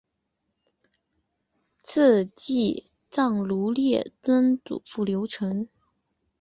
[1.83, 5.69] 赐祭葬如例曾祖父刘澄。